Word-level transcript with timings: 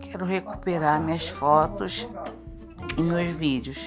Quero 0.00 0.24
recuperar 0.24 1.00
minhas 1.00 1.28
fotos 1.28 2.08
e 2.96 3.02
meus 3.02 3.30
vídeos. 3.36 3.78